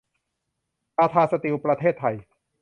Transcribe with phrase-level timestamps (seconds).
[0.95, 2.15] ทาทา สตีล ประเทศไทย